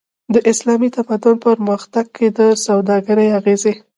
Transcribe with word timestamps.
د 0.33 0.35
اسلامي 0.51 0.89
تمدن 0.97 1.35
په 1.43 1.49
پرمختګ 1.55 2.05
کی 2.17 2.27
د 2.37 2.39
سوداګری 2.65 3.27
اغیز 3.39 3.63